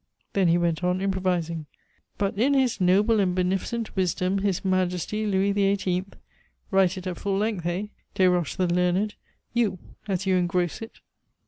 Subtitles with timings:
[0.33, 1.67] Then he went on improvising:
[2.17, 6.15] "But, in his noble and beneficent wisdom, his Majesty, Louis the Eighteenth
[6.71, 7.83] (write it at full length, heh!
[8.15, 9.13] Desroches the learned
[9.53, 9.77] you,
[10.07, 11.01] as you engross it!)